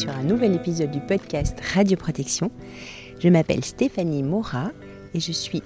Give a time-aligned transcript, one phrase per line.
[0.00, 2.50] sur un nouvel épisode du podcast Radio Protection.
[3.18, 4.70] Je m'appelle Stéphanie Mora
[5.12, 5.62] et je suis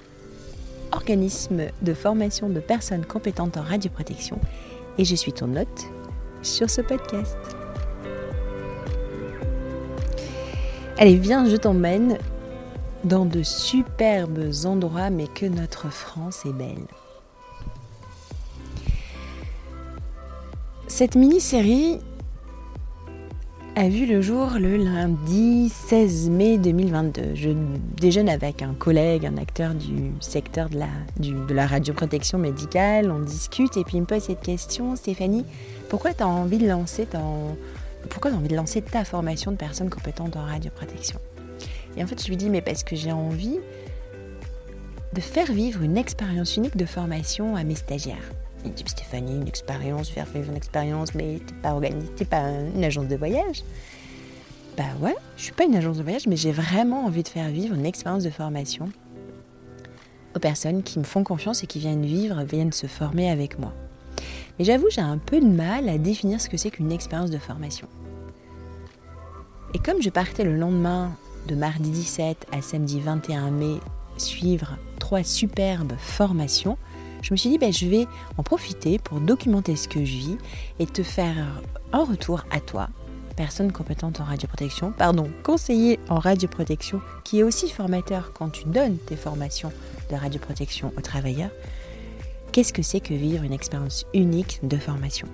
[0.91, 4.41] organisme de formation de personnes compétentes en radioprotection
[4.99, 5.87] et je suis ton hôte
[6.43, 7.37] sur ce podcast.
[10.99, 12.19] Allez, viens, je t'emmène
[13.05, 16.89] dans de superbes endroits, mais que notre France est belle.
[20.89, 22.01] Cette mini-série
[23.77, 27.35] a vu le jour le lundi 16 mai 2022.
[27.35, 27.51] Je
[27.97, 30.89] déjeune avec un collègue, un acteur du secteur de la,
[31.19, 35.45] de la radioprotection médicale, on discute et puis il me pose cette question, Stéphanie,
[35.89, 37.09] pourquoi tu as envie de lancer
[38.11, 41.19] Pourquoi as envie de lancer ta formation de personnes compétentes en radioprotection?
[41.97, 43.59] Et en fait, je lui dis, mais parce que j'ai envie
[45.15, 48.33] de faire vivre une expérience unique de formation à mes stagiaires.
[48.65, 52.83] Il dit Stéphanie, une expérience, faire vivre une expérience, mais t'es pas organisé, pas une
[52.83, 53.63] agence de voyage.
[54.77, 57.49] Bah ouais, je suis pas une agence de voyage, mais j'ai vraiment envie de faire
[57.49, 58.91] vivre une expérience de formation
[60.35, 63.73] aux personnes qui me font confiance et qui viennent vivre, viennent se former avec moi.
[64.59, 67.39] Mais j'avoue, j'ai un peu de mal à définir ce que c'est qu'une expérience de
[67.39, 67.87] formation.
[69.75, 71.13] Et comme je partais le lendemain
[71.47, 73.79] de mardi 17 à samedi 21 mai
[74.17, 76.79] suivre trois superbes formations,
[77.23, 80.39] je me suis dit, ben, je vais en profiter pour documenter ce que je vis
[80.79, 81.63] et te faire
[81.93, 82.89] un retour à toi,
[83.37, 88.99] personne compétente en radioprotection, pardon, conseiller en radioprotection, qui est aussi formateur quand tu donnes
[88.99, 89.73] tes formations
[90.11, 91.51] de radioprotection aux travailleurs.
[92.53, 95.27] Qu'est-ce que c'est que vivre une expérience unique de formation?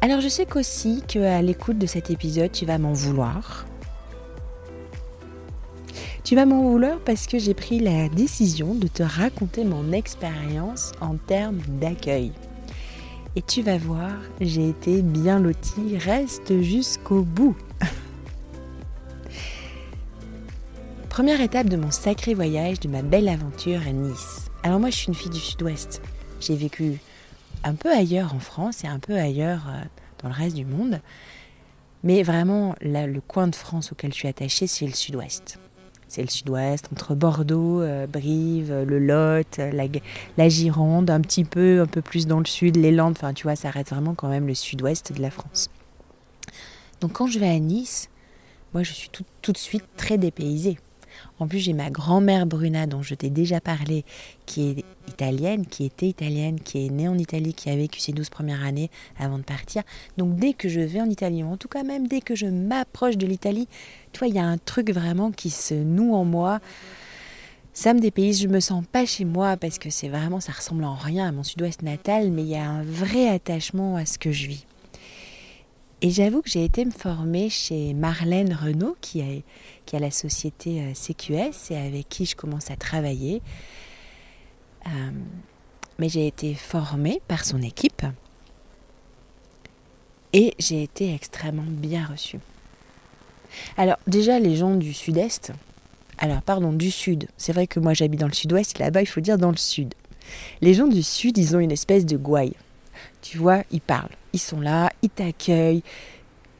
[0.00, 3.66] Alors je sais qu'aussi qu'à l'écoute de cet épisode, tu vas m'en vouloir
[6.26, 10.90] tu vas m'en vouloir parce que j'ai pris la décision de te raconter mon expérience
[11.00, 12.32] en termes d'accueil.
[13.36, 14.10] Et tu vas voir,
[14.40, 17.56] j'ai été bien lotie, reste jusqu'au bout.
[21.08, 24.50] Première étape de mon sacré voyage, de ma belle aventure à Nice.
[24.64, 26.02] Alors moi je suis une fille du sud-ouest.
[26.40, 26.98] J'ai vécu
[27.62, 29.84] un peu ailleurs en France et un peu ailleurs euh,
[30.24, 31.00] dans le reste du monde.
[32.02, 35.60] Mais vraiment, le coin de France auquel je suis attachée, c'est le sud-ouest
[36.08, 39.84] c'est le sud-ouest, entre Bordeaux, euh, Brive, le Lot, la,
[40.36, 43.44] la, Gironde, un petit peu, un peu plus dans le sud, les Landes, enfin tu
[43.44, 45.68] vois, ça reste vraiment quand même le sud-ouest de la France.
[47.00, 48.08] Donc quand je vais à Nice,
[48.72, 50.78] moi je suis tout, tout de suite très dépaysée.
[51.38, 54.04] En plus, j'ai ma grand-mère Bruna, dont je t'ai déjà parlé,
[54.46, 58.12] qui est italienne, qui était italienne, qui est née en Italie, qui a vécu ses
[58.12, 59.82] 12 premières années avant de partir.
[60.16, 62.46] Donc dès que je vais en Italie, ou en tout cas même dès que je
[62.46, 63.68] m'approche de l'Italie,
[64.12, 66.60] tu vois, il y a un truc vraiment qui se noue en moi.
[67.74, 70.84] Ça me dépayse, je me sens pas chez moi parce que c'est vraiment, ça ressemble
[70.84, 74.18] en rien à mon sud-ouest natal, mais il y a un vrai attachement à ce
[74.18, 74.66] que je vis.
[76.02, 79.24] Et j'avoue que j'ai été me former chez Marlène Renault, qui a,
[79.86, 83.40] qui a la société euh, CQS et avec qui je commence à travailler.
[84.86, 84.90] Euh,
[85.98, 88.02] mais j'ai été formée par son équipe
[90.32, 92.40] et j'ai été extrêmement bien reçue.
[93.78, 95.52] Alors déjà les gens du sud-est,
[96.18, 99.20] alors pardon du sud, c'est vrai que moi j'habite dans le sud-ouest, là-bas il faut
[99.20, 99.94] dire dans le sud.
[100.60, 102.54] Les gens du sud, ils ont une espèce de gouaille.
[103.22, 105.82] Tu vois, ils parlent, ils sont là, ils t'accueillent,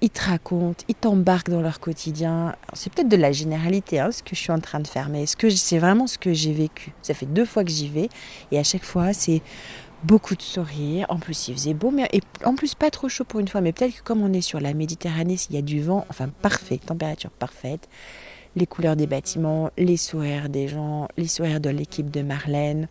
[0.00, 2.54] ils te racontent, ils t'embarquent dans leur quotidien.
[2.72, 5.24] C'est peut-être de la généralité, hein, ce que je suis en train de faire, mais
[5.26, 6.92] c'est vraiment ce que j'ai vécu.
[7.02, 8.08] Ça fait deux fois que j'y vais,
[8.50, 9.42] et à chaque fois, c'est
[10.04, 11.06] beaucoup de sourires.
[11.10, 13.60] En plus, il faisait beau, mais et en plus pas trop chaud pour une fois.
[13.60, 16.28] Mais peut-être que comme on est sur la Méditerranée, s'il y a du vent, enfin
[16.28, 17.88] parfait, température parfaite,
[18.54, 22.88] les couleurs des bâtiments, les sourires des gens, les sourires de l'équipe de Marlène,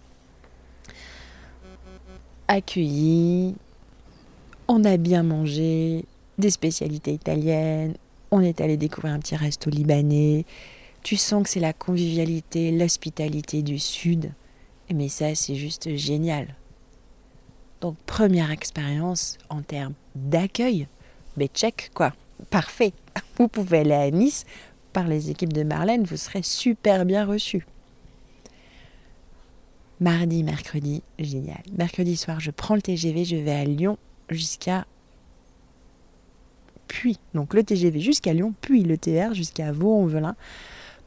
[2.47, 3.55] accueillis,
[4.67, 6.05] on a bien mangé,
[6.37, 7.95] des spécialités italiennes,
[8.31, 10.45] on est allé découvrir un petit resto libanais.
[11.03, 14.31] Tu sens que c'est la convivialité, l'hospitalité du Sud.
[14.93, 16.55] Mais ça, c'est juste génial.
[17.81, 20.87] Donc, première expérience en termes d'accueil.
[21.37, 22.13] Mais check, quoi.
[22.49, 22.93] Parfait.
[23.37, 24.45] Vous pouvez aller à Nice
[24.95, 27.67] par les équipes de Marlène, vous serez super bien reçus.
[29.99, 31.61] Mardi, mercredi, génial.
[31.77, 33.97] Mercredi soir, je prends le TGV, je vais à Lyon
[34.29, 34.85] jusqu'à
[36.87, 40.35] puis donc le TGV jusqu'à Lyon, puis le TR jusqu'à Vaux-en-Velin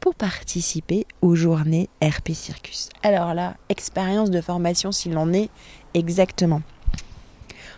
[0.01, 2.89] pour participer aux journées RP Circus.
[3.03, 5.51] Alors là, expérience de formation s'il en est
[5.95, 6.63] exactement.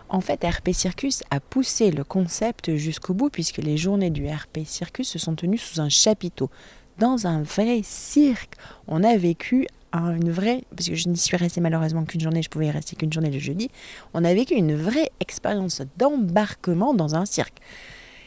[0.08, 4.60] En fait, RP Circus a poussé le concept jusqu'au bout puisque les journées du RP
[4.64, 6.50] Circus se sont tenues sous un chapiteau,
[6.98, 8.54] dans un vrai cirque.
[8.88, 12.48] On a vécu une vraie, parce que je n'y suis restée malheureusement qu'une journée, je
[12.48, 13.70] pouvais y rester qu'une journée le jeudi,
[14.14, 17.58] on a vécu une vraie expérience d'embarquement dans un cirque.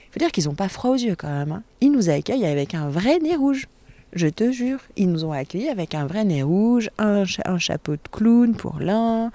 [0.07, 1.51] Il faut dire qu'ils n'ont pas froid aux yeux quand même.
[1.51, 1.63] Hein.
[1.81, 3.68] Ils nous accueillent avec un vrai nez rouge.
[4.13, 7.94] Je te jure, ils nous ont accueillis avec un vrai nez rouge, un, un chapeau
[7.94, 9.31] de clown pour l'un.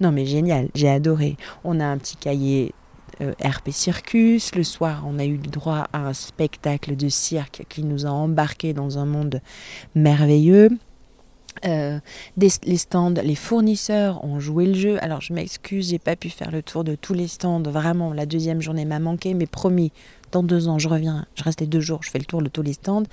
[0.00, 1.36] Non mais génial, j'ai adoré.
[1.64, 2.72] On a un petit cahier
[3.20, 4.54] euh, RP Circus.
[4.54, 8.10] Le soir, on a eu le droit à un spectacle de cirque qui nous a
[8.10, 9.42] embarqués dans un monde
[9.94, 10.70] merveilleux.
[11.64, 12.00] Euh,
[12.36, 14.98] les stands, les fournisseurs ont joué le jeu.
[15.02, 17.62] Alors je m'excuse, j'ai pas pu faire le tour de tous les stands.
[17.62, 19.92] Vraiment, la deuxième journée m'a manqué, mais promis,
[20.32, 21.26] dans deux ans, je reviens.
[21.34, 23.04] Je reste les deux jours, je fais le tour de tous les stands.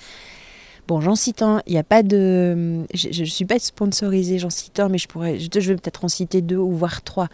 [0.88, 1.62] Bon, j'en cite un.
[1.68, 2.84] Il n'y a pas de.
[2.96, 5.38] Je ne suis pas sponsorisée, j'en cite un, mais je pourrais.
[5.38, 7.28] Je, je vais peut-être en citer deux ou voire trois.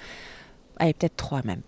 [0.77, 1.61] Allez, peut-être trois même.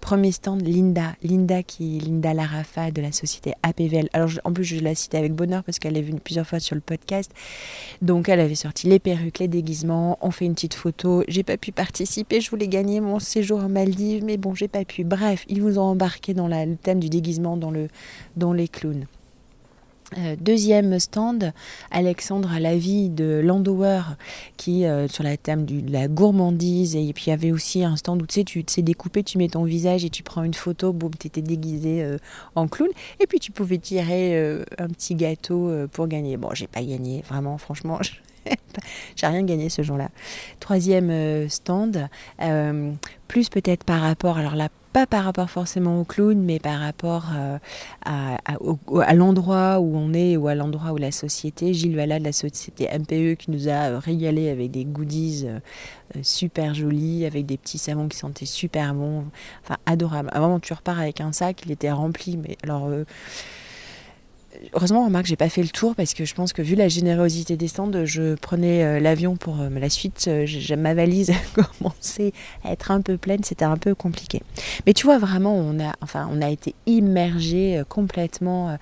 [0.00, 1.14] Premier stand, Linda.
[1.22, 4.08] Linda qui Linda Larafa de la société APVL.
[4.12, 6.74] Alors en plus je la cite avec bonheur parce qu'elle est venue plusieurs fois sur
[6.74, 7.30] le podcast.
[8.02, 10.18] Donc elle avait sorti les perruques, les déguisements.
[10.20, 11.22] On fait une petite photo.
[11.28, 12.40] J'ai pas pu participer.
[12.40, 15.04] Je voulais gagner mon séjour en Maldives, mais bon j'ai pas pu.
[15.04, 19.06] Bref, ils vous ont embarqué dans le thème du déguisement dans les clowns.
[20.18, 21.52] Euh, deuxième stand,
[21.92, 24.02] Alexandre la vie de Landauer
[24.56, 27.96] qui euh, sur la thème de la gourmandise et puis il y avait aussi un
[27.96, 30.54] stand où tu sais tu sais découper, tu mets ton visage et tu prends une
[30.54, 32.18] photo, boum, tu étais déguisé euh,
[32.56, 32.90] en clown
[33.20, 34.36] et puis tu pouvais tirer
[34.78, 36.36] un petit gâteau pour gagner.
[36.36, 38.00] Bon, j'ai pas gagné, vraiment franchement,
[39.16, 40.08] j'ai rien gagné ce jour-là.
[40.60, 42.08] Troisième stand,
[43.28, 47.26] plus peut-être par rapport, alors là pas par rapport forcément au clown, mais par rapport
[47.34, 47.58] euh,
[48.04, 52.32] à, l'endroit où on est ou à l'endroit où la société, Gilles Valla de la
[52.32, 55.60] société MPE qui nous a régalé avec des goodies euh,
[56.16, 59.26] euh, super jolis, avec des petits savons qui sentaient super bons,
[59.62, 60.28] enfin adorable.
[60.32, 62.88] Avant tu repars avec un sac, il était rempli, mais alors
[64.74, 67.56] heureusement, remarque, j'ai pas fait le tour parce que je pense que vu la générosité
[67.56, 70.26] des stands, je prenais euh, l'avion pour euh, la suite.
[70.28, 72.32] Euh, ma valise commençait
[72.64, 74.42] à être un peu pleine, c'était un peu compliqué.
[74.86, 78.76] Mais tu vois, vraiment, on a, enfin, on a été immergé complètement.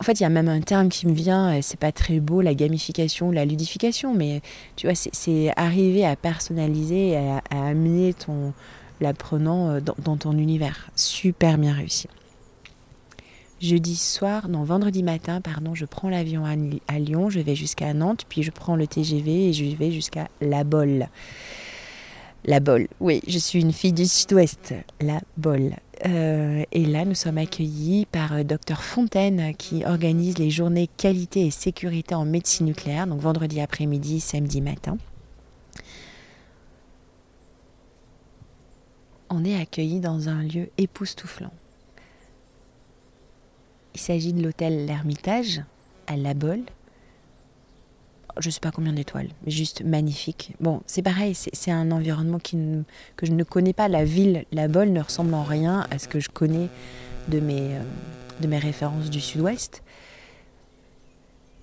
[0.00, 2.40] En fait, il y a même un terme qui me vient, c'est pas très beau,
[2.40, 4.42] la gamification, la ludification, mais
[4.76, 8.52] tu vois, c'est arriver à personnaliser, à, amener ton
[9.00, 10.90] l'apprenant dans ton univers.
[10.96, 12.08] Super bien réussi.
[13.60, 18.24] Jeudi soir, non, vendredi matin, pardon, je prends l'avion à, Lyon, je vais jusqu'à Nantes,
[18.28, 21.08] puis je prends le TGV et je vais jusqu'à La Bolle.
[22.44, 25.72] La Bolle, oui, je suis une fille du sud-ouest, La Bolle.
[26.06, 31.46] Euh, et là, nous sommes accueillis par euh, Docteur Fontaine qui organise les journées qualité
[31.46, 34.98] et sécurité en médecine nucléaire, donc vendredi après-midi, samedi matin.
[39.30, 41.50] On est accueillis dans un lieu époustouflant.
[43.94, 45.62] Il s'agit de l'hôtel L'Ermitage
[46.06, 46.62] à La Bolle.
[48.38, 50.54] Je ne sais pas combien d'étoiles, mais juste magnifique.
[50.60, 53.88] Bon, c'est pareil, c'est un environnement que je ne connais pas.
[53.88, 56.68] La ville, La Bolle, ne ressemble en rien à ce que je connais
[57.28, 59.82] de mes, euh, références du sud-ouest.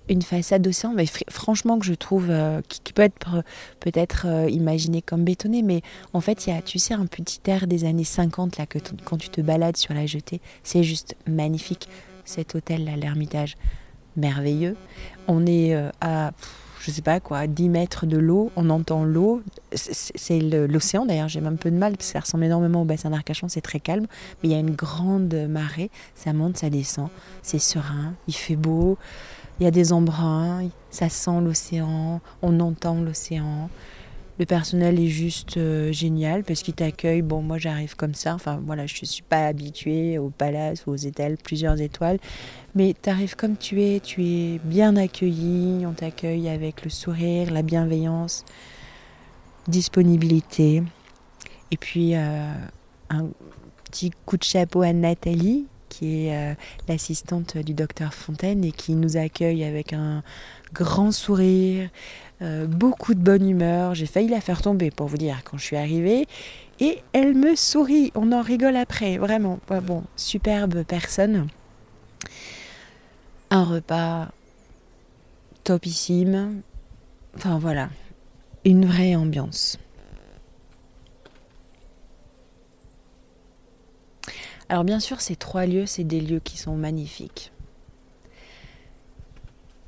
[0.08, 3.42] Une façade d'océan, mais franchement que je trouve euh, qui, peut être
[3.80, 5.82] peut-être euh, imaginée comme bétonnée, mais
[6.12, 8.78] en fait il y a, tu sais, un petit air des années 50 là que
[9.04, 11.88] quand tu te balades sur la jetée, c'est juste magnifique
[12.26, 13.56] cet hôtel à l'Ermitage.
[14.16, 14.76] Merveilleux.
[15.28, 16.32] On est euh, à,
[16.86, 19.42] je sais pas quoi, 10 mètres de l'eau, on entend l'eau.
[19.72, 22.84] C'est l'océan d'ailleurs, j'ai même un peu de mal parce que ça ressemble énormément au
[22.84, 24.06] bassin d'Arcachon, c'est très calme.
[24.42, 27.08] Mais il y a une grande marée, ça monte, ça descend,
[27.42, 28.98] c'est serein, il fait beau,
[29.58, 33.68] il y a des embruns, ça sent l'océan, on entend l'océan.
[34.38, 37.22] Le personnel est juste euh, génial parce qu'il t'accueille.
[37.22, 38.34] Bon, moi j'arrive comme ça.
[38.34, 42.18] Enfin voilà, je ne suis pas habituée au palace ou aux étals, plusieurs étoiles.
[42.74, 45.86] Mais tu arrives comme tu es, tu es bien accueilli.
[45.86, 48.44] On t'accueille avec le sourire, la bienveillance,
[49.68, 50.82] disponibilité.
[51.70, 52.52] Et puis euh,
[53.08, 53.28] un
[53.84, 56.54] petit coup de chapeau à Nathalie qui est euh,
[56.88, 60.22] l'assistante du docteur Fontaine et qui nous accueille avec un
[60.72, 61.88] grand sourire,
[62.42, 63.94] euh, beaucoup de bonne humeur.
[63.94, 66.26] J'ai failli la faire tomber pour vous dire quand je suis arrivée.
[66.80, 68.12] Et elle me sourit.
[68.14, 69.58] On en rigole après, vraiment.
[69.82, 71.48] bon, superbe personne.
[73.50, 74.28] Un repas
[75.64, 76.62] topissime.
[77.36, 77.90] Enfin voilà,
[78.64, 79.78] une vraie ambiance.
[84.68, 87.52] Alors bien sûr, ces trois lieux, c'est des lieux qui sont magnifiques.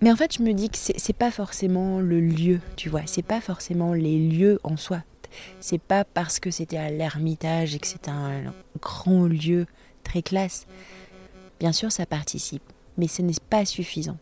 [0.01, 3.23] Mais en fait, je me dis que c'est pas forcément le lieu, tu vois, c'est
[3.23, 5.03] pas forcément les lieux en soi.
[5.61, 9.67] C'est pas parce que c'était à l'Ermitage et que c'est un grand lieu
[10.05, 10.67] très classe.
[11.59, 12.63] Bien sûr, ça participe,
[12.97, 14.19] mais ce n'est pas suffisant.